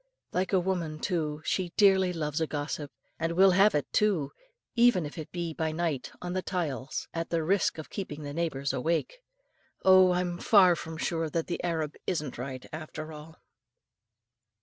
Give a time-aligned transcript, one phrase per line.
[0.31, 4.31] Like a woman, too, she dearly loves a gossip, and will have it too,
[4.75, 8.33] even if it be by night on the tiles, at the risk of keeping the
[8.33, 9.19] neighbours awake.
[9.85, 10.11] Oh!
[10.13, 13.37] I'm far from sure that the Arab isn't right, after all.